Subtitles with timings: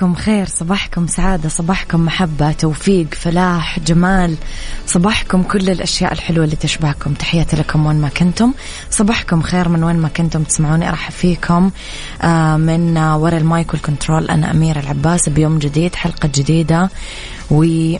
[0.00, 4.36] صباحكم خير صباحكم سعادة صباحكم محبة توفيق فلاح جمال.
[4.86, 7.14] صباحكم كل الأشياء الحلوة اللي تشبهكم.
[7.14, 8.52] تحياتي لكم وين ما كنتم.
[8.90, 10.88] صباحكم خير من وين ما كنتم تسمعوني.
[10.88, 11.70] أرحب فيكم
[12.22, 15.28] آه، من وراء المايك والكنترول أنا أميرة العباس.
[15.28, 16.90] بيوم جديد حلقة جديدة
[17.50, 17.98] و آه،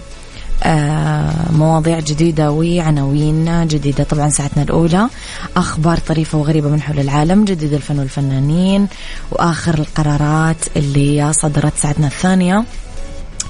[1.53, 4.05] مواضيع جديدة وعناوين جديدة.
[4.05, 5.09] طبعا ساعتنا الأولى
[5.57, 8.87] أخبار طريفة وغريبة من حول العالم جديد الفن والفنانين
[9.33, 12.65] وآخر القرارات اللي صدرت ساعتنا الثانية.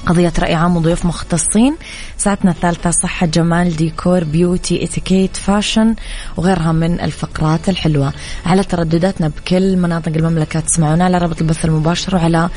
[0.07, 1.77] قضية رأي عام وضيوف مختصين.
[2.19, 5.95] ساعتنا الثالثة صحة جمال ديكور beauty اتيكيت fashion
[6.37, 8.13] وغيرها من الفقرات الحلوة.
[8.47, 12.49] على تردداتنا بكل مناطق المملكة تسمعونا على رابط البث المباشر وعلى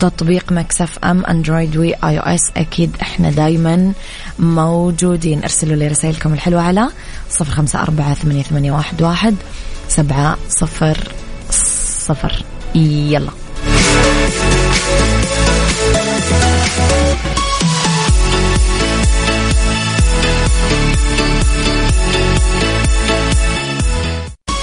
[0.00, 2.50] تطبيق ميكس اف ام أندرويد و iOS.
[2.56, 3.92] أكيد إحنا دايما
[4.38, 5.42] موجودين.
[5.42, 6.88] ارسلوا لي رسائلكم الحلوة على
[7.30, 9.36] صفر خمسة أربعة ثمانية, ثمانية واحد, واحد
[9.88, 10.98] سبعة صفر
[12.06, 12.42] صفر.
[12.74, 13.30] يلا.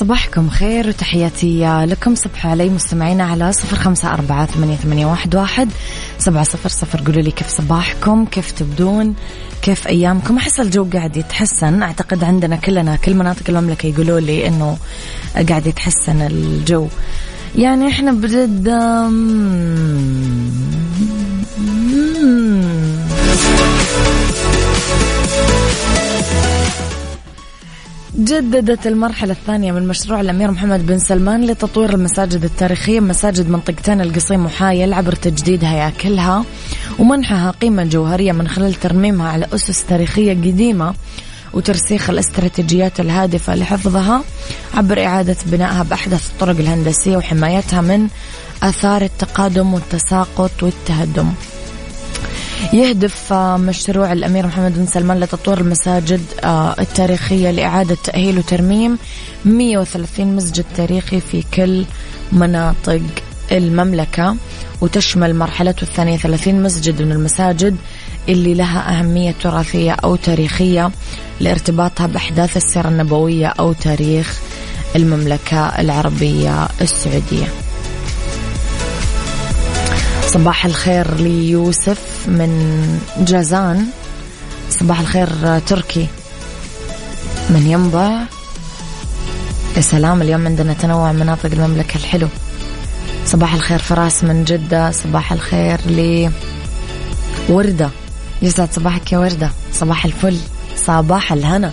[0.00, 2.14] صباحكم خير وتحياتي لكم.
[2.14, 5.68] صبح علي مستمعينا على صفر خمسة أربعة ثمانية, واحد,
[6.18, 7.00] سبعة صفر صفر.
[7.06, 9.14] قولوا لي كيف صباحكم كيف تبدون
[9.62, 11.82] كيف أيامكم؟ أحس الجو قاعد يتحسن.
[11.82, 14.78] أعتقد عندنا كلنا كل مناطق المملكة يقولوا لي أنه
[15.48, 16.88] قاعد يتحسن الجو.
[17.56, 18.68] يعني إحنا بجد
[28.18, 34.46] جددت المرحلة الثانية من مشروع الأمير محمد بن سلمان لتطوير المساجد التاريخية مساجد منطقتين القصيم
[34.46, 36.44] وحايل عبر تجديد هياكلها
[36.98, 40.94] ومنحها قيمة جوهرية من خلال ترميمها على أسس تاريخية قديمة
[41.54, 44.22] وترسيخ الاستراتيجيات الهادفة لحفظها
[44.74, 48.08] عبر إعادة بنائها بأحدث الطرق الهندسية وحمايتها من
[48.62, 51.32] آثار التقادم والتساقط والتهدم.
[52.72, 58.98] يهدف آه، مشروع الأمير محمد بن سلمان لتطوير المساجد آه، التاريخية لإعادة تأهيل وترميم
[59.44, 61.84] 130 مسجد تاريخي في كل
[62.32, 63.00] مناطق
[63.52, 64.36] المملكة
[64.80, 67.76] وتشمل مرحلته الثانية 30 مسجد من المساجد
[68.28, 70.90] اللي لها أهمية تراثية أو تاريخية
[71.40, 74.40] لارتباطها بأحداث السيرة النبوية أو تاريخ
[74.96, 77.67] المملكة العربية السعودية.
[80.28, 82.50] صباح الخير ليوسف من
[83.18, 83.86] جازان.
[84.70, 86.06] صباح الخير تركي
[87.50, 88.10] من ينبع.
[89.76, 92.28] يا سلام اليوم عندنا تنوع مناطق المملكة الحلو.
[93.26, 94.90] صباح الخير فراس من جدة.
[94.90, 96.30] صباح الخير ل
[97.48, 97.90] وردة.
[98.42, 99.50] يسعد صباحك يا وردة.
[99.72, 100.38] صباح الفل.
[100.86, 101.72] صباح الهنا.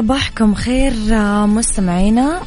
[0.00, 2.40] صباحكم خير آه، مستمعينا.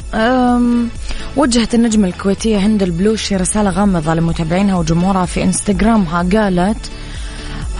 [1.36, 6.26] وجهت النجمة الكويتية هند البلوشي رسالة غامضة لمتابعينها وجمهورها في إنستغرامها.
[6.32, 6.90] قالت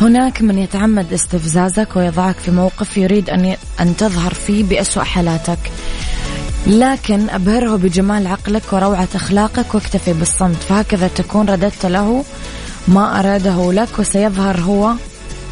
[0.00, 5.58] هناك من يتعمد استفزازك ويضعك في موقف يريد أن أن تظهر فيه بأسوأ حالاتك.
[6.66, 10.56] لكن أبهره بجمال عقلك وروعة أخلاقك واكتفي بالصمت.
[10.56, 12.24] فهكذا تكون رددت له
[12.88, 14.92] ما أراده لك وسيظهر هو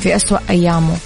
[0.01, 0.97] في أسوأ أيامه.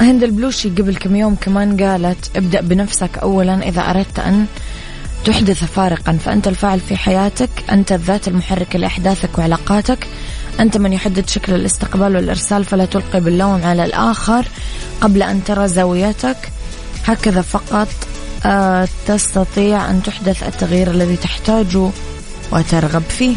[0.00, 4.46] هند البلوشي قبل كم يوم كمان قالت ابدأ بنفسك أولا إذا أردت أن
[5.24, 10.06] تحدث فارقا فأنت الفاعل في حياتك أنت الذات المحركة لأحداثك وعلاقاتك
[10.60, 14.46] أنت من يحدد شكل الاستقبال والإرسال فلا تلقي باللوم على الآخر
[15.00, 16.36] قبل أن ترى زاويتك.
[17.04, 17.88] هكذا فقط
[18.46, 21.90] آه، تستطيع أن تحدث التغيير الذي تحتاجه
[22.52, 23.36] وترغب فيه.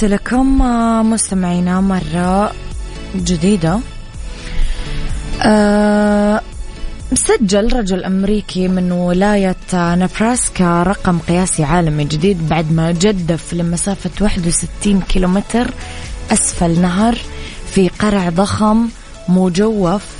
[0.00, 0.58] تحياتي لكم
[1.10, 2.52] مستمعينا مرة
[3.16, 3.80] جديدة.
[5.42, 6.40] أه
[7.72, 15.70] رجل أمريكي من ولاية نبراسكا رقم قياسي عالمي جديد بعد ما جدف لمسافة 61 كيلومتر
[16.32, 17.18] أسفل نهر
[17.70, 18.88] في قرع ضخم
[19.28, 20.19] مجوف آه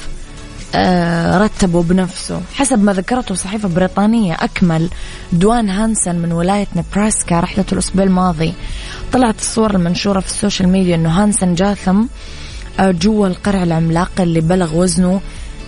[1.39, 2.41] رتبه بنفسه.
[2.55, 4.89] حسب ما ذكرته صحيفة بريطانية أكمل
[5.33, 8.55] دوان هانسن من ولاية نبراسكا رحلته الأسبوع الماضي.
[9.13, 12.05] طلعت الصور المنشورة في ال social media أنه هانسن جاثم
[12.81, 15.21] آه، جوا القرع العملاق اللي بلغ وزنه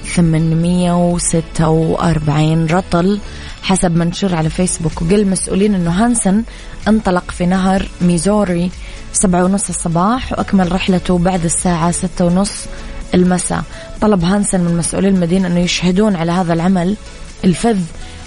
[0.05, 3.21] 846 رطل.
[3.63, 6.43] حسب منشور على فيسبوك وقال المسؤولين أنه هانسن
[6.89, 8.71] انطلق في نهر ميزوري
[9.13, 12.67] سبعة ونص الصباح وأكمل رحلته بعد الساعة ستة ونص
[13.15, 13.63] المساء.
[14.01, 16.97] طلب هانسن من مسؤولي المدينة أنه يشهدون على هذا العمل
[17.45, 17.79] الفذ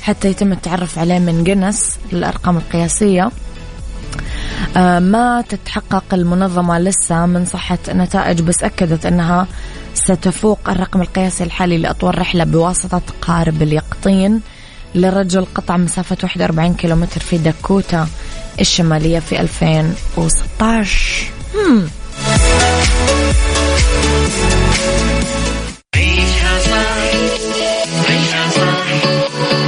[0.01, 3.31] حتى يتم التعرف عليه من جنس للأرقام القياسية.
[4.77, 9.47] آه، ما تتحقق المنظمة لسه من صحة نتائج بس أكدت أنها
[9.93, 14.41] ستفوق الرقم القياسي الحالي لأطول رحلة بواسطة قارب اليقطين
[14.95, 18.07] لرجل قطع مسافة 41 كيلومتر في داكوتا
[18.59, 21.25] الشمالية في 2016
[21.55, 21.87] هم.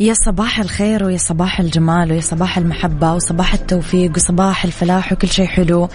[0.00, 5.46] يا صباح الخير ويا صباح الجمال ويا صباح المحبة وصباح التوفيق وصباح الفلاح وكل شيء
[5.46, 5.88] حلو.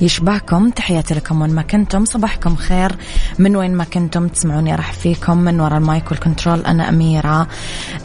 [0.00, 2.92] يشبهكم تحياتي لكم وين ما كنتم صباحكم خير.
[3.38, 7.48] من وين ما كنتم تسمعوني راح فيكم من وراء ال mic وال control أنا أميرة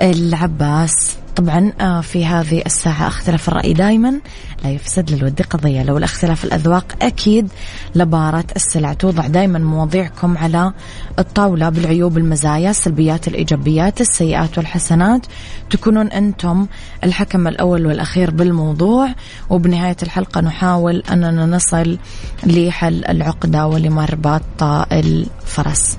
[0.01, 1.17] العباس.
[1.37, 4.19] طبعا آه، في هذه الساعة اختلاف الرأي دائما
[4.63, 5.83] لا يفسد للود قضية.
[5.83, 7.49] لولا اختلاف الأذواق أكيد
[7.95, 10.73] لبارت السلع توضع دائما مواضيعكم على
[11.19, 15.25] الطاولة بالعيوب المزايا السلبيات الإيجابيات السيئات والحسنات.
[15.69, 16.67] تكونون أنتم
[17.03, 19.09] الحكم الأول والأخير بالموضوع.
[19.49, 21.97] وبنهاية الحلقة نحاول أننا نصل
[22.43, 25.97] لحل العقدة ولمربط الفرس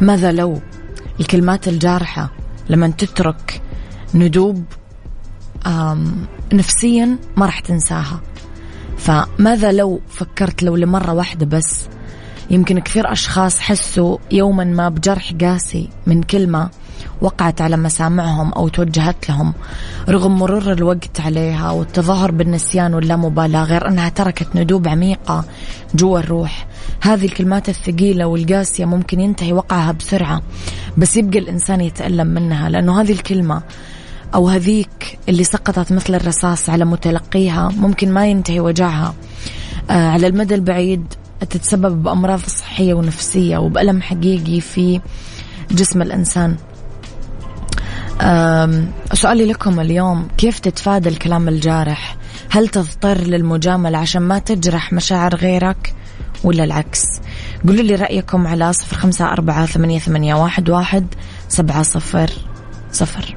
[0.00, 0.60] ماذا لو
[1.20, 2.30] الكلمات الجارحة
[2.68, 3.62] لما تترك
[4.14, 4.64] ندوب
[6.52, 8.20] نفسيا ما راح تنساها.
[8.98, 11.86] فماذا لو فكرت لو لمرة واحدة بس؟
[12.50, 16.70] يمكن كثير أشخاص حسوا يوما ما بجرح قاسي من كلمة
[17.20, 19.54] وقعت على مسامعهم أو توجهت لهم
[20.08, 25.44] رغم مرور الوقت عليها والتظاهر بالنسيان واللامبالاة غير أنها تركت ندوب عميقة
[25.94, 26.66] جوا الروح.
[27.00, 30.42] هذه الكلمات الثقيلة والقاسية ممكن ينتهي وقعها بسرعة
[30.96, 33.62] بس يبقى الإنسان يتألم منها لأنه هذه الكلمة
[34.34, 39.14] أو هذيك اللي سقطت مثل الرصاص على متلقيها ممكن ما ينتهي وجعها.
[39.90, 41.14] آه على المدى البعيد
[41.50, 45.00] تتسبب بأمراض صحية ونفسية وبألم حقيقي في
[45.70, 46.56] جسم الإنسان.
[49.12, 52.16] سؤالي لكم اليوم كيف تتفادى الكلام الجارح؟
[52.50, 55.94] هل تضطر للمجاملة عشان ما تجرح مشاعر غيرك
[56.44, 57.04] ولا العكس؟
[57.66, 61.06] قولوا لي رأيكم على صفر خمسة أربعة ثمانية, واحد
[61.48, 62.30] سبعة صفر
[62.92, 63.36] صفر.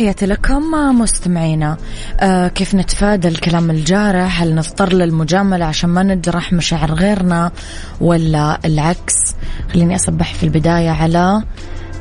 [0.00, 0.62] تحياتي لكم
[1.00, 1.76] مستمعينا.
[2.20, 7.52] آه كيف نتفادى الكلام الجارح؟ هل نضطر للمجاملة عشان ما نجرح مشاعر غيرنا
[8.00, 9.14] ولا العكس؟
[9.72, 11.42] خليني أصبح في البداية على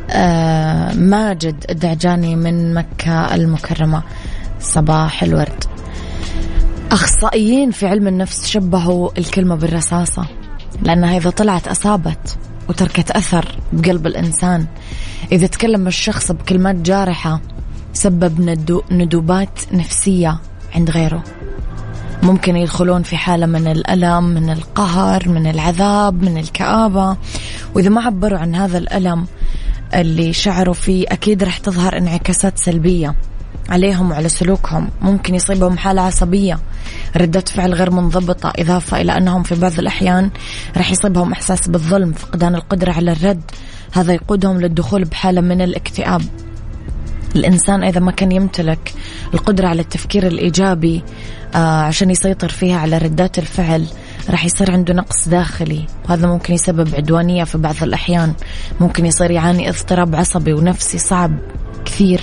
[0.09, 4.03] آه ماجد الدعجاني من مكة المكرمة.
[4.59, 5.63] صباح الورد.
[6.91, 10.25] أخصائيين في علم النفس شبهوا الكلمة بالرصاصة
[10.81, 12.37] لأنها إذا طلعت أصابت
[12.69, 14.65] وتركت أثر بقلب الإنسان.
[15.31, 17.41] إذا تكلم الشخص بكلمات جارحة
[17.93, 20.39] سبب ندو ندوبات نفسية
[20.75, 21.23] عند غيره.
[22.23, 27.17] ممكن يدخلون في حالة من الألم من القهر من العذاب من الكآبة.
[27.75, 29.25] وإذا ما عبروا عن هذا الألم
[29.95, 33.15] اللي شعروا فيه أكيد رح تظهر انعكاسات سلبية
[33.69, 34.89] عليهم وعلى سلوكهم.
[35.01, 36.59] ممكن يصيبهم حالة عصبية
[37.17, 40.29] ردة فعل غير منضبطة إضافة إلى أنهم في بعض الأحيان
[40.77, 43.41] رح يصيبهم إحساس بالظلم فقدان القدرة على الرد.
[43.91, 46.21] هذا يقودهم للدخول بحالة من الاكتئاب.
[47.35, 48.93] الإنسان إذا ما كان يمتلك
[49.33, 51.03] القدرة على التفكير الإيجابي
[51.55, 53.85] آه عشان يسيطر فيها على ردات الفعل
[54.29, 58.33] راح يصير عنده نقص داخلي وهذا ممكن يسبب عدوانية في بعض الأحيان.
[58.79, 61.37] ممكن يصير يعاني اضطراب عصبي ونفسي صعب
[61.85, 62.21] كثير.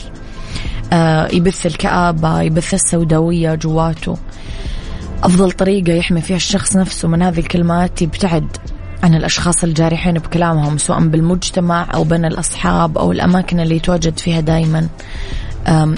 [0.93, 4.17] آه يبث الكآبة يبث السوداوية جواته.
[5.23, 8.47] أفضل طريقة يحمي فيها الشخص نفسه من هذه الكلمات يبتعد
[9.03, 14.89] عن الأشخاص الجارحين بكلامهم سواء بالمجتمع أو بين الأصحاب أو الأماكن اللي يتواجد فيها دايما.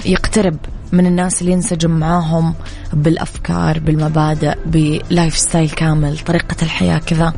[0.05, 0.57] يقترب
[0.91, 2.53] من الناس اللي ينسجم معاهم
[2.93, 7.33] بالأفكار بالمبادئ بال lifestyle كامل طريقة الحياة كذا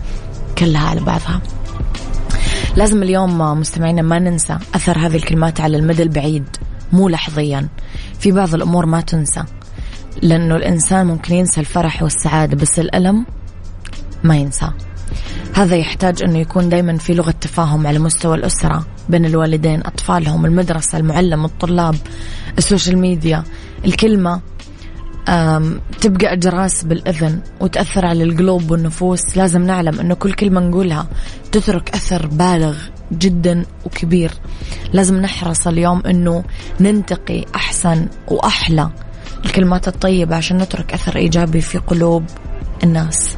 [0.57, 1.41] كلها على بعضها.
[2.75, 6.45] لازم اليوم مستمعينا ما ننسى أثر هذه الكلمات على المدى البعيد
[6.93, 7.67] مو لحظيا.
[8.19, 9.43] في بعض الأمور ما تنسى
[10.21, 13.25] لأنه الإنسان ممكن ينسى الفرح والسعادة بس الألم
[14.23, 14.71] ما ينسى
[15.53, 20.97] هذا يحتاج أنه يكون دايما في لغة تفاهم على مستوى الأسرة بين الوالدين أطفالهم المدرسة
[20.97, 21.95] المعلم الطلاب
[22.57, 23.43] السوشيال ميديا
[23.85, 24.41] الكلمة.
[26.01, 29.37] تبقى أجراس بالإذن وتأثر على القلوب والنفوس.
[29.37, 31.07] لازم نعلم أنه كل كلمة نقولها
[31.51, 32.77] تترك أثر بالغ
[33.11, 34.31] جدا وكبير.
[34.93, 36.43] لازم نحرص اليوم أنه
[36.79, 38.89] ننتقي أحسن وأحلى
[39.45, 42.23] الكلمات الطيبة عشان نترك أثر إيجابي في قلوب
[42.83, 43.37] الناس.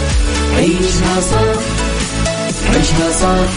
[0.57, 1.61] عيشها صح
[2.73, 3.49] عيشها صح.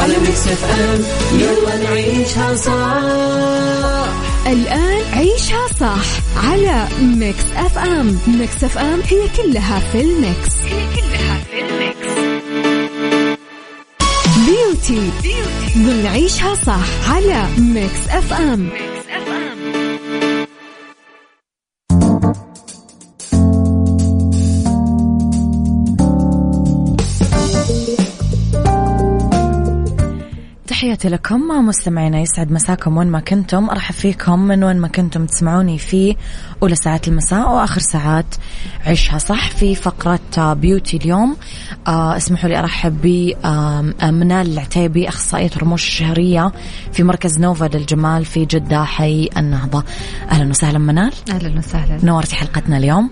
[0.00, 1.00] على Mix FM
[1.40, 4.12] يلا نعيشها صح.
[4.46, 6.04] الآن عيشها صح
[6.48, 8.18] على Mix FM.
[8.26, 10.54] Mix FM هي كلها في ال Mix.
[10.64, 12.12] هي كلها في ال Mix.
[14.46, 15.78] beauty, beauty.
[15.78, 18.60] ضمن عيشها صح على Mix FM.
[18.60, 18.91] Mix
[30.92, 31.40] تحياتي لكم.
[31.40, 33.70] مستمعينا يسعد مساكم وين ما كنتم.
[33.70, 36.16] أرحب فيكم من وين ما كنتم تسمعوني في
[36.62, 38.26] أولى ساعات المساء وآخر ساعات
[38.86, 41.36] عيشها صح في فقره بيوتي اليوم.
[41.86, 43.32] آه اسمحوا لي أرحب ب
[44.02, 46.52] منال العتيبي أخصائية رموش الشهرية
[46.92, 49.84] في مركز نوفا للجمال في جدة حي النهضة.
[50.30, 51.12] أهلا وسهلا منال.
[51.30, 52.04] أهلا وسهلا.
[52.04, 53.10] نورتي حلقتنا اليوم.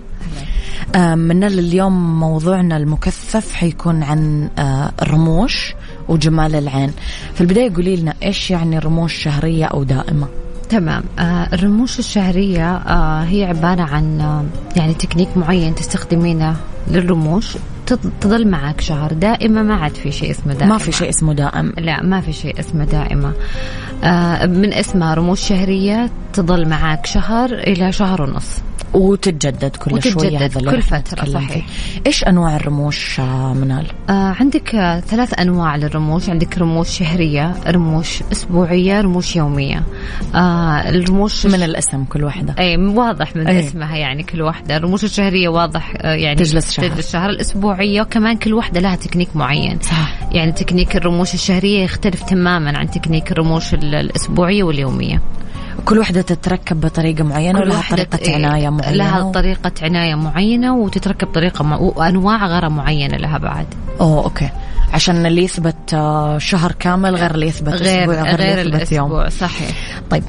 [0.95, 5.73] آه منال اليوم موضوعنا المكثف حيكون عن آه الرموش
[6.07, 6.91] وجمال العين.
[7.33, 10.27] في البداية قولي لنا إيش يعني رموش شهرية أو دائمة؟
[10.69, 11.03] تمام.
[11.19, 14.43] آه الرموش الشهرية آه هي عبارة عن آه
[14.75, 16.55] يعني تكنيك معين تستخدمينه
[16.87, 17.57] للرموش.
[18.21, 20.73] تظل معك شهر دائمة ما عاد في شيء اسمه دائمة.
[20.73, 21.73] ما في شيء اسمه دائم.
[21.77, 23.33] لا ما في شيء اسمه دائمة.
[24.03, 28.47] آه من اسمها رموش شهرية تظل معك شهر إلى شهر ونص.
[28.93, 31.65] وتتجدد كل وتتجدد شوية هذا كل فترة صحيح.
[32.07, 36.29] إيش أنواع الرموش آه، منال؟ آه عندك آه ثلاث أنواع للرموش.
[36.29, 39.83] عندك رموش شهرية رموش أسبوعية رموش يومية.
[40.35, 42.55] آه الرموش من الاسم كل واحدة.
[42.59, 43.59] أي واضح من أي.
[43.59, 44.77] اسمها يعني كل واحدة.
[44.77, 47.29] الرموش الشهرية واضح آه يعني تجلس شهر تجلس شهر.
[47.29, 49.79] الأسبوعية وكمان كل واحدة لها تكنيك معين.
[49.81, 50.13] صح.
[50.31, 55.21] يعني تكنيك الرموش الشهرية يختلف تماما عن تكنيك الرموش الأسبوعية واليومية.
[55.85, 58.97] كل وحدة تتركب بطريقة معينة ولها طريقة إيه عناية معينة.
[58.97, 61.71] لها طريقة عناية معينة وتتركب طريقة م...
[61.71, 63.65] وأنواع غراء معينة لها بعد.
[64.01, 64.49] أوه أوكي.
[64.93, 68.91] عشان اللي يثبت آه، شهر كامل غير اللي يثبت غير أسبوع غير, غير اللي يثبت
[68.91, 69.29] الأسبوع يوم.
[69.29, 69.69] صحيح.
[70.09, 70.23] طيب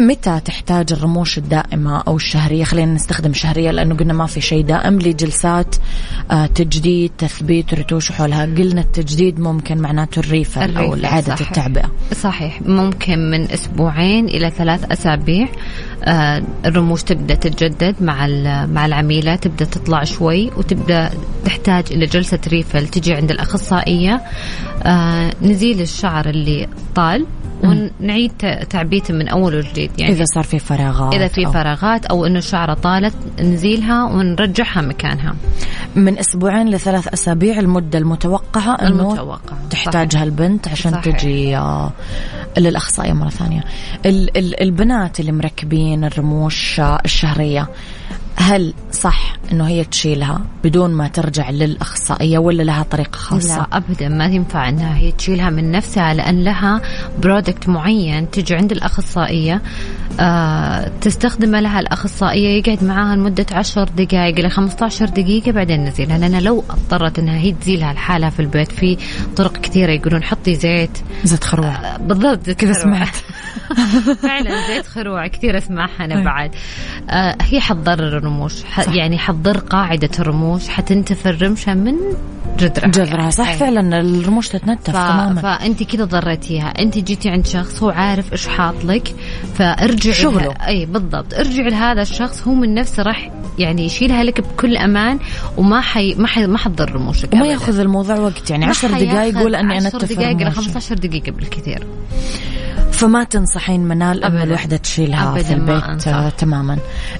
[0.00, 4.98] متى تحتاج الرموش الدائمة أو الشهرية؟ خلينا نستخدم شهرية لأنه قلنا ما في شيء دائم
[4.98, 5.76] لجلسات
[6.30, 8.44] آه، تجديد تثبيت رتوش حولها.
[8.44, 11.90] قلنا التجديد ممكن معناته الريفة أو إعادة التعبئة.
[12.22, 12.62] صحيح.
[12.62, 15.48] ممكن من أسبوعين إلى ثلاث أسابيع
[16.04, 18.26] آه، الرموش تبدأ تتجدد مع
[18.66, 21.10] مع العميلة تبدأ تطلع شوي وتبدأ
[21.44, 24.20] تحتاج إلى جلسة ريفل تجي عند الأخصائية
[24.82, 27.26] آه، نزيل الشعر اللي طال
[27.64, 28.32] ونعيد
[28.70, 32.74] تعبيته من أول وجديد يعني إذا صار في فراغات إذا في فراغات أو إنه الشعرة
[32.74, 35.34] طالت نزيلها ونرجعها مكانها
[35.96, 39.56] من أسبوعين لثلاث أسابيع المدة المتوقعة إنه المتوقع.
[39.70, 40.22] تحتاجها صحيح.
[40.22, 41.16] البنت عشان صحيح.
[41.16, 41.92] تجي آه،
[42.58, 43.64] للأخصائية مرة ثانية.
[44.60, 47.68] البنات اللي مركبين الرموش الشهرية
[48.36, 54.08] هل صح إنه هي تشيلها بدون ما ترجع للأخصائية ولا لها طريقة خاصة؟ لا ابدا
[54.08, 56.80] ما ينفع إنها هي تشيلها من نفسها لأن لها
[57.18, 59.62] برودكت معين تجي عند الأخصائية
[60.20, 66.18] آه تستخدمه لها الأخصائية يقعد معاها لمدة 10 دقائق إلى 15 دقيقة بعدين نزيلها.
[66.18, 68.96] لأن لو أضطرت إنها هي تزيلها لحالها في البيت في
[69.36, 70.98] طرق كثيرة يقولون حطي زيت.
[71.24, 71.66] زيت خروع.
[71.66, 73.16] آه بالضبط كذا سمعت.
[74.22, 76.50] فعلا زيت خروع كثير أسمعها أنا بعد.
[77.10, 78.54] آه هي حتضرر الرموش.
[78.88, 81.94] يعني حتضر قاعدة الرموش حتنتف الرمشه من
[82.58, 82.88] جذرها.
[82.88, 83.30] جذرها يعني.
[83.30, 83.56] صح أي.
[83.56, 84.96] فعلا الرموش تتنتف ف...
[84.96, 85.40] تماما.
[85.40, 86.66] فأنت كذا ضريتيها.
[86.68, 89.14] أنت جيتي عند شخص هو عارف إيش حاط لك
[89.54, 90.42] فارجع شغله.
[90.42, 90.68] لها...
[90.68, 91.34] إي بالضبط.
[91.34, 95.18] ارجع لهذا الشخص هو من نفسه راح يعني يشيلها لك بكل أمان
[95.56, 99.54] وما حي ما حي ما حتضر رموشك وما يأخذ الموضوع وقت يعني 10 دقائق يقول
[99.54, 101.86] أني انتف 10 دقائق إلى 15 دقيقة بالكثير.
[102.94, 106.78] فما تنصحين منال أن الوحدة تشيلها في البيت آه، تماما.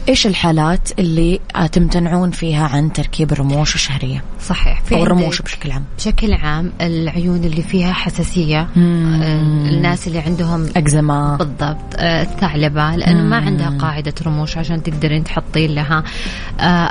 [0.09, 1.41] إيش الحالات اللي
[1.73, 4.83] تمتنعون فيها عن تركيب الرموش الشهرية؟ صحيح.
[4.83, 5.85] في أو الرموش بشكل عام.
[5.99, 9.21] بشكل عام العيون اللي فيها حساسية مم.
[9.23, 11.37] آه، الناس اللي عندهم أكزيما.
[11.37, 16.05] بالضبط آه، الثعلبة لأنه ما عندها قاعدة رموش عشان تقدرين تحطين لها.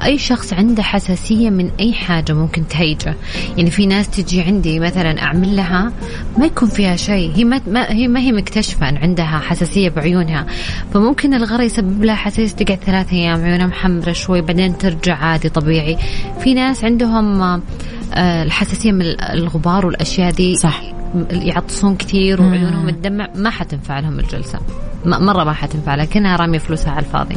[0.06, 3.16] أي شخص عنده حساسية من أي حاجة ممكن تهيجه.
[3.58, 5.92] يعني في ناس تجي عندي مثلا أعمل لها
[6.38, 7.32] ما يكون فيها شيء.
[7.36, 8.83] هي ما هي ما هي مكتشفة.
[8.90, 10.46] أن عندها حساسية بعيونها.
[10.94, 15.98] فممكن الغرة يسبب لها حساسية تقعد ثلاثة أيام عيونها محمرة شوي بعدين ترجع عادي طبيعي.
[16.40, 19.02] في ناس عندهم آه، الحساسية من
[19.34, 20.82] الغبار والأشياء دي صح.
[21.32, 23.28] يعطسون كثير وعيونهم تدمع.
[23.36, 24.60] ما حتنفع لهم الجلسة.
[25.06, 27.36] مرة ما حتنفع لها كأنها رامية فلوسها على الفاضي.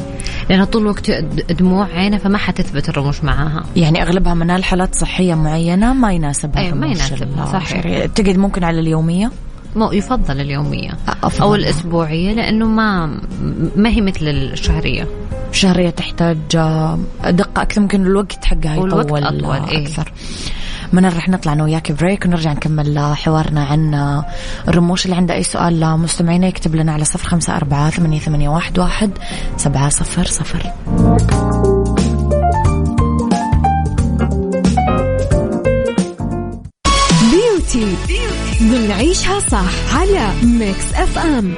[0.51, 1.11] لأنها طول الوقت
[1.53, 3.65] دموع عينها فما حتثبت الرموش معاها.
[3.77, 8.07] يعني أغلبها من الحالات صحية معينة ما يناسبها أي ما يناسبها صحيح.
[8.07, 9.31] تقعد ممكن على اليومية؟
[9.77, 10.91] يفضل اليومية
[11.23, 11.43] أفضل.
[11.43, 13.07] أو الأسبوعية لأنه ما
[13.77, 15.09] ما هي مثل الشهرية.
[15.53, 19.83] شهرية تحتاج آه، دقة أكثر ممكن الوقت حقها والوقت يطول أطول، إيه.
[19.83, 20.13] أكثر.
[20.93, 24.25] من رح نطلع أنا وياك بريك ونرجع نكمل آه، حوارنا عن آه،
[24.69, 25.83] الرموش اللي عنده أي سؤال.
[25.83, 29.11] آه، مستمعينا يكتب لنا على صفر خمسة أربعة ثمانية, ثمانية واحد, واحد
[29.57, 30.73] سبعة صفر صفر.
[37.31, 38.36] beauty ضمن
[38.91, 41.55] عيشها صح على Mix FM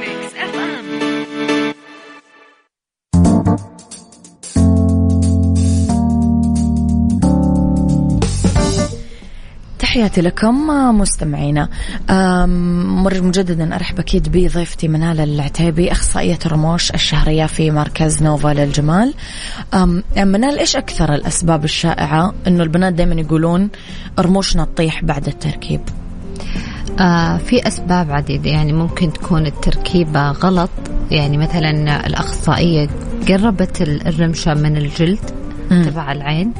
[9.78, 10.66] تحياتي لكم
[10.98, 11.68] مستمعينا.
[12.87, 19.14] مرة مجددا أرحب أكيد بضيفتي منال العتيبي أخصائية الرموش الشهرية في مركز نوفا للجمال.
[20.16, 23.70] منال إيش أكثر الأسباب الشائعة إنه البنات دائما يقولون
[24.18, 25.80] رموشنا تطيح بعد التركيب؟
[27.00, 28.50] آه في أسباب عديدة.
[28.50, 30.70] يعني ممكن تكون التركيبة غلط.
[31.11, 32.88] يعني مثلا الأخصائية
[33.28, 35.18] قربت ال- الرمشة من الجلد.
[35.68, 36.52] تبع العين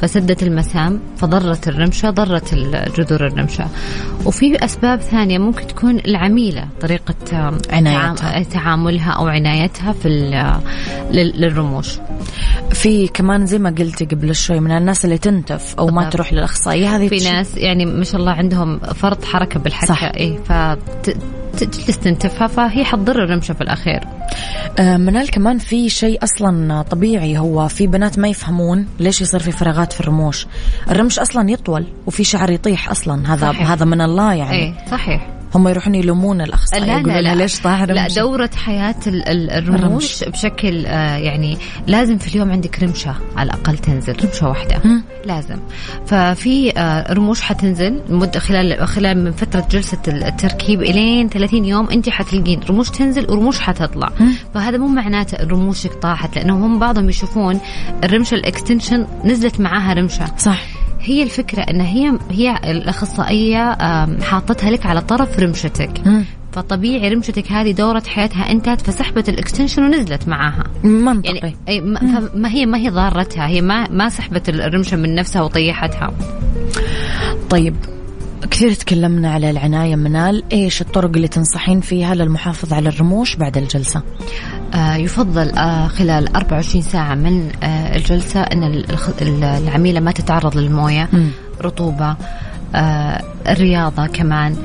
[0.00, 2.54] فسدت المسام فضرت الرمشة ضرت
[2.98, 3.66] جذور الرمشة
[4.24, 7.14] وفي أسباب ثانية ممكن تكون العميلة طريقة
[7.70, 8.14] عنايتها.
[8.14, 10.08] تعام- تعاملها أو عنايتها في
[11.12, 11.98] للرموش
[12.72, 16.10] في كمان زي ما قلتي قبل شوي من الناس اللي تنتف أو ما.
[16.10, 20.02] تروح للأخصائية هذه في ناس يعني ما شاء الله عندهم فرط حركة بالحكة صح.
[20.04, 20.38] إيه
[21.56, 24.00] فتجلس تنتفها فهي حتضر الرمشة في الأخير.
[24.78, 29.52] آه، منال كمان في شيء أصلا طبيعي هو في بنات ما يفهمون ليش يصير في
[29.52, 30.46] فراغات في الرموش.
[30.90, 33.70] الرمش أصلا يطول وفي شعر يطيح أصلا هذا صحيح.
[33.70, 34.52] هذا من الله يعني.
[34.52, 35.35] إيه صحيح.
[35.54, 37.34] هم يروحون يلومون الاخصائيه لا يقولوا لا لا.
[37.34, 40.24] ليش طاح لا رمش دورة حياة ال- ال- الرموش الرمش.
[40.38, 44.80] بشكل آه يعني لازم في اليوم عندك رمشة على الأقل تنزل رمشة واحدة.
[44.84, 45.02] مم.
[45.26, 45.56] لازم.
[46.06, 52.08] ففي آه رموش حتنزل مدة خلال خلال من فترة جلسة التركيب إلين 30 يوم أنت
[52.08, 54.08] حتلقين رموش تنزل ورموش حتطلع.
[54.54, 57.60] فهذا مو معناته رموشك طاحت لأنهم هم بعضهم يشوفون
[58.04, 60.26] الرمشة الإكستنشن نزلت معاها رمشة.
[60.38, 60.62] صح.
[61.00, 63.76] هي الفكرة أن هي هي الأخصائية
[64.20, 65.90] حاطتها لك على طرف رمشتك.
[66.52, 70.64] فطبيعي رمشتك هذه دورة حياتها انتهت فسحبت الإكستنشن ونزلت معاها.
[70.84, 71.34] منطقي.
[71.34, 71.80] يعني أي
[72.34, 76.12] ما, هي ما هي ضارتها هي ما ما سحبت الرمشة من نفسها وطيحتها.
[77.50, 77.76] طيب
[78.50, 80.42] كثير تكلمنا على العناية منال.
[80.52, 84.02] إيش الطرق اللي تنصحين فيها للمحافظة على الرموش بعد الجلسة؟
[84.76, 88.84] يفضل آه خلال 24 ساعة من آه الجلسة أن
[89.42, 91.08] العميلة ما تتعرض للموية.
[91.62, 92.16] رطوبة
[92.74, 94.56] آه الرياضة كمان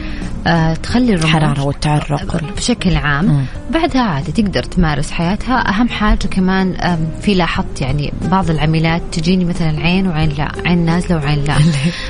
[0.47, 2.41] آه تخلي الحرارة والتعرق.
[2.57, 3.25] بشكل عام.
[3.25, 3.45] مم.
[3.73, 5.69] بعدها عادي تقدر تمارس حياتها.
[5.69, 11.15] أهم حاجة كمان في لاحظت يعني بعض العميلات تجيني مثلا عين وعين لا عين نازلة
[11.17, 11.55] وعين لا.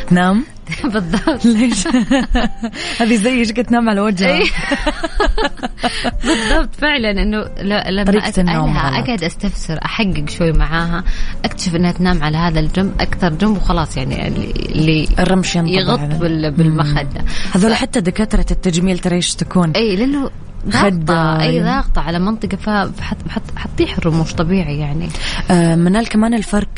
[0.10, 0.44] تنام
[0.94, 1.46] بالضبط.
[1.46, 1.88] ليش
[3.02, 4.46] هذه زي إيش قد تنام على وجهها إيه.
[6.26, 7.12] بالضبط فعلا.
[7.12, 7.38] إنه
[7.90, 9.00] لما اسالها.
[9.00, 11.04] أقعد أستفسر أحقق شوي معاها
[11.46, 17.26] أكتشف إنها تنام على هذا الجنب أكثر جنب وخلاص يعني اللي- الرمش يغط بالمخدة.
[17.52, 20.30] هذول حتى دكاترة التجميل ترى إيش تكون؟ اي لأنه
[20.68, 21.42] ضاغطة.
[21.42, 25.10] اي ضاغطة على منطقة فحتطيح الرموش طبيعي يعني.
[25.52, 26.70] آه منال كمان الفرق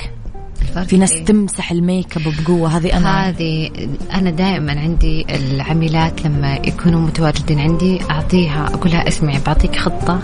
[0.78, 3.70] الفرق في ناس إيه؟ تمسح الميك اب بقوة هذه أنا هذه
[4.14, 10.20] أنا دائما عندي العميلات لما يكونوا متواجدين عندي أعطيها أقول لها اسمعي بعطيك خطة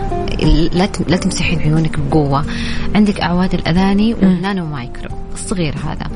[0.73, 2.45] لا لا تمسحين عيونك بقوة.
[2.95, 6.07] عندك أعواد الأذاني وال nano micro الصغير هذا.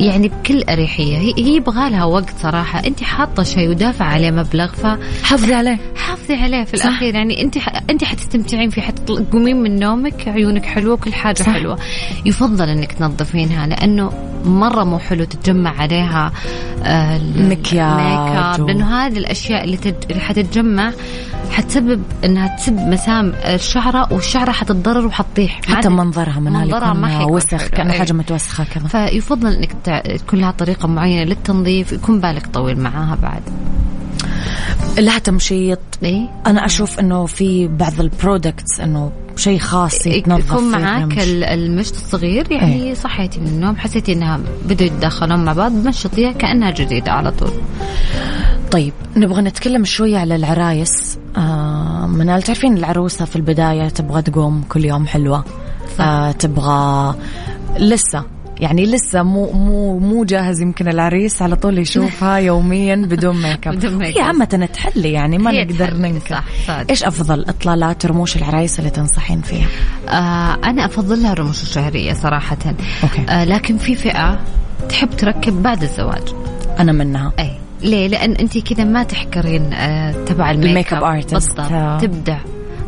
[0.00, 4.66] يعني بكل أريحية هي هي يبغى لها وقت صراحة انت حاطة شيء ودافعه عليه مبلغ
[4.66, 4.86] ف
[5.24, 6.86] حافظي عليه حافظي عليه في صح.
[6.86, 7.68] الأخير يعني انت ح...
[7.90, 11.50] انت حتستمتعين فيه حتقومين من نومك عيونك حلوة وكل حاجة صح.
[11.52, 11.78] حلوة
[12.26, 14.12] يفضل إنك تنظفينها لأنه
[14.44, 16.32] مرة مو حلو تتجمع عليها
[16.84, 19.94] آه ال- مكياج ال make و- up لأنه هذه الأشياء اللي, تج...
[20.10, 20.92] اللي حتتجمع
[21.50, 27.66] حتسبب إنها تسد مسام الشعرة والشعرة حتتضرر وحتطيح حتى منظرها منال منظرها ما وسخ.
[27.68, 27.98] كأنه إيه.
[27.98, 33.18] حاجة متوسخة كذا فيفضل إنك تع- تكون لها طريقة معينة للتنظيف يكون بالك طويل معاها
[33.22, 33.42] بعد
[34.98, 41.18] لها تمشيط إيه أنا أشوف إنه في بعض البرودكتس إنه شيء خاص يتنظف يكون معاك.
[41.18, 42.94] ال- المشط الصغير يعني إيه.
[42.94, 47.50] صحيتي من النوم حسيتي إنها بدوا يتداخلون مع بعض مشطيها كأنها جديدة على طول
[48.70, 54.84] طيب نبغى نتكلم شوية على العرايس آه منال تعرفين العروسة في البداية تبغى تقوم كل
[54.84, 55.44] يوم حلوة.
[56.00, 57.14] آه تبغى
[57.78, 58.24] لسه
[58.60, 63.74] يعني لسه مو مو مو جاهز يمكن العريس على طول يشوفها يوميا بدون ميك اب
[63.74, 64.26] بدون ميك هي اب.
[64.26, 66.34] عامة تحلي يعني ما هي نقدر ننكر.
[66.34, 66.90] صح، صادق.
[66.90, 69.66] إيش أفضل اطلالات رموش العرايس اللي تنصحين فيها؟
[70.08, 72.56] آه أنا أفضل لها الرموش الشهرية صراحة.
[73.02, 73.24] أوكي.
[73.28, 74.40] آه لكن في فئة
[74.88, 76.22] تحب تركب بعد الزواج.
[76.78, 77.32] أنا منها.
[77.38, 77.50] أي.
[77.82, 81.60] ليه؟ لأن انت كذا ما تحكرين آه تبع الـ makeup, الـ makeup artist.
[81.60, 82.00] بالضبط.
[82.00, 82.38] تبدع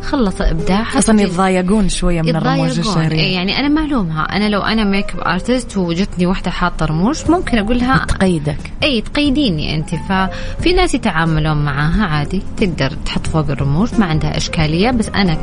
[0.03, 3.19] خلص ابداع أصلا يتضايقون شوية من الرموش الشهرية.
[3.19, 7.57] إيه يعني أنا ما الومها أنا لو أنا makeup artist وجتني واحدة حاطة رموش ممكن
[7.57, 8.73] أقول لها تقيدك.
[8.83, 9.89] اي تقيديني أنت.
[9.95, 15.37] ففي ناس يتعاملون معاها عادي تقدر تحط فوق الرموش ما عندها إشكالية بس أنا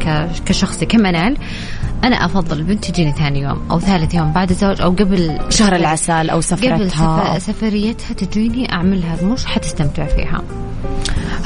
[0.47, 1.37] كشخصي كمنال
[2.05, 6.31] أنا أفضل البنت تجيني ثاني يوم أو ثالث يوم بعد الزواج أو قبل شهر العسل
[6.31, 7.31] أو سفرتها.
[7.31, 10.43] قبل سفريتها تجيني اعملها رموش حتستمتع فيها.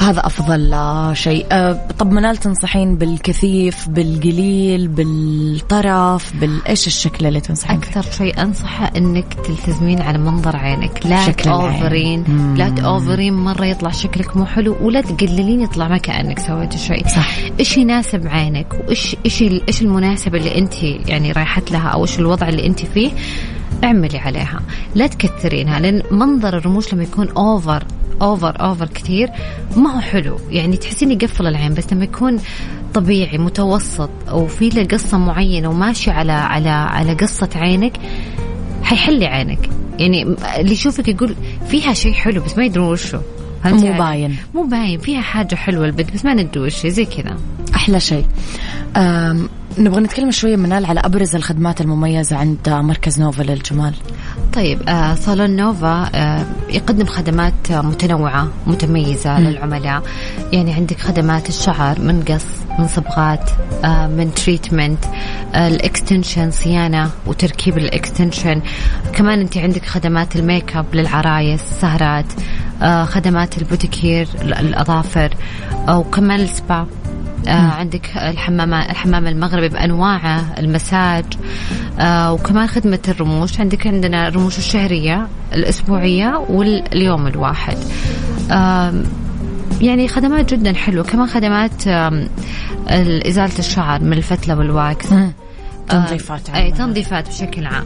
[0.05, 0.75] هذا أفضل
[1.15, 1.45] شيء.
[1.51, 9.33] أه طب منال تنصحين بالكثيف بالقليل بالطرف بالإيش الشكل اللي تنصحين أكثر شيء أنصحه إنك
[9.33, 11.05] تلتزمين على منظر عينك.
[11.05, 12.23] لا تأوفرين
[12.57, 17.07] لا تأوفرين مرة يطلع شكلك مو حلو ولا تقللين يطلع ما كانك سويتي شيء.
[17.07, 17.37] صح.
[17.59, 22.49] إيش يناسب عينك؟ وإيش إيش إيش المناسبه اللي أنت يعني رايحت لها أو إيش الوضع
[22.49, 23.11] اللي أنت فيه؟
[23.83, 24.59] اعملي عليها.
[24.95, 27.83] لا تكثرينها لأن منظر الرموش لما يكون over
[28.21, 29.29] over over كثير
[29.75, 30.39] ما هو حلو.
[30.49, 32.39] يعني تحسين يقفل العين بس لما يكون
[32.93, 37.93] طبيعي متوسط وفي له قصة معينة وماشي على على على قصة عينك
[38.83, 39.69] حيحلي عينك.
[39.99, 40.23] يعني
[40.57, 41.35] اللي يشوفك يقول
[41.67, 43.19] فيها شيء حلو بس ما يدرون وشو.
[43.65, 44.35] مو باين.
[44.53, 44.99] مو باين.
[44.99, 47.37] فيها حاجة حلوة البنت بس ما ندري وش زي كذا.
[47.75, 48.25] أحلى شيء.
[49.77, 53.93] نبغى نتكلم شوية منال على أبرز الخدمات المميزة عند مركز نوفا للجمال.
[54.53, 59.39] طيب آه صالون نوفا آه يقدم خدمات متنوعة متميزة م.
[59.39, 60.03] للعملاء.
[60.53, 62.45] يعني عندك خدمات الشعر من قص
[62.79, 63.49] من صبغات
[63.83, 65.05] آه من treatment
[65.55, 68.61] الـ extension صيانة وتركيب الـ extension.
[69.13, 72.25] كمان أنت عندك خدمات الميك اب للعرايس سهرات
[73.05, 75.33] خدمات البوديكير الأظافر
[75.89, 76.87] وكمان السبا.
[77.47, 81.25] آه عندك الحمام الحمام المغربي بانواعه المساج
[81.99, 83.59] آه وكمان خدمة الرموش.
[83.59, 87.77] عندك عندنا الرموش الشهرية الأسبوعية واليوم الواحد.
[88.51, 88.93] آه
[89.81, 91.03] يعني خدمات جدا حلوة.
[91.03, 91.87] كمان خدمات
[93.27, 95.07] إزالة الشعر من الفتلة والواكس.
[95.89, 97.85] تنظيفات أي تنظيفات بشكل عام.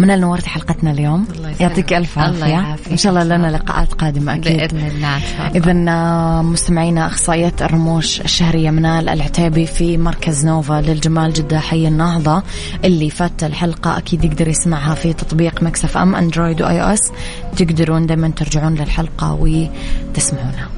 [0.00, 1.26] منال نورتي حلقتنا اليوم.
[1.36, 2.76] الله يعطيك ألف عافية.
[2.90, 4.56] إن شاء الله لنا لقاءات قادمة أكيد.
[4.56, 5.16] بإذن الله
[5.54, 12.42] اذا آه، مستمعينا أخصائية الرموش الشهرية منال العتيبي في مركز نوفا للجمال جدة حي النهضة.
[12.84, 17.12] اللي فات الحلقة أكيد يقدر يسمعها في تطبيق مكسف أم أندرويد و iOS.
[17.56, 20.68] تقدرون دائما ترجعون للحلقة وتسمعونها.